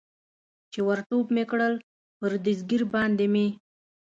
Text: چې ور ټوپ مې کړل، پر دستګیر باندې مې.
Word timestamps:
چې 0.71 0.79
ور 0.87 0.99
ټوپ 1.09 1.27
مې 1.35 1.43
کړل، 1.51 1.73
پر 2.19 2.31
دستګیر 2.45 2.83
باندې 2.93 3.25
مې. 3.33 3.47